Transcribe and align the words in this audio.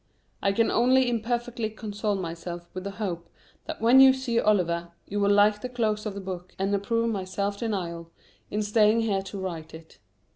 I 0.41 0.51
can 0.51 0.71
only 0.71 1.07
imperfectly 1.07 1.69
console 1.69 2.15
myself 2.15 2.67
with 2.73 2.85
the 2.85 2.91
hope 2.97 3.29
that 3.65 3.79
when 3.81 3.99
you 3.99 4.13
see 4.13 4.39
"Oliver" 4.39 4.93
you 5.07 5.19
will 5.19 5.29
like 5.29 5.61
the 5.61 5.69
close 5.69 6.07
of 6.07 6.15
the 6.15 6.19
book, 6.19 6.55
and 6.57 6.73
approve 6.73 7.11
my 7.11 7.23
self 7.23 7.59
denial 7.59 8.09
in 8.49 8.63
staying 8.63 9.01
here 9.01 9.21
to 9.21 9.37
write 9.39 9.75
it. 9.75 9.99